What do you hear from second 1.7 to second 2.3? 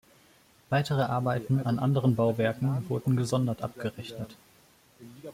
anderen